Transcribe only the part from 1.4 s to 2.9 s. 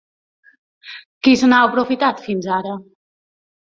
se n’ha aprofitat fins ara?